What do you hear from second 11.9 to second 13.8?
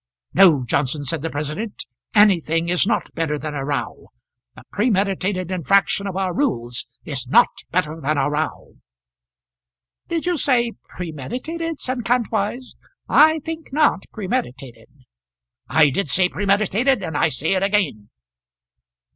Kantwise. "I think